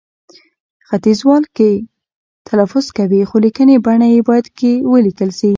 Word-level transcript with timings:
ختیځوال 0.87 1.43
کښې، 1.55 1.71
کې 1.81 1.85
تلفظ 2.47 2.85
کوي، 2.97 3.21
خو 3.29 3.35
لیکنې 3.45 3.75
بڼه 3.85 4.07
يې 4.13 4.21
باید 4.29 4.45
کښې 4.57 4.71
ولیکل 4.91 5.29
شي 5.39 5.49